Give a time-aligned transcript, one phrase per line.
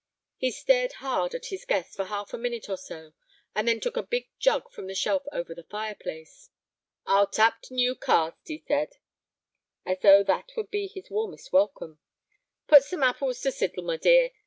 [0.37, 3.13] He stared hard at his guest for half a minute or so,
[3.53, 6.49] and then took a big jug from a shelf over the fireplace.
[7.05, 8.93] "I'll tap t' new cask," he said,
[9.85, 11.99] as though that would be his warmest welcome.
[12.65, 14.31] "Put some apples t' sizzle, my dear.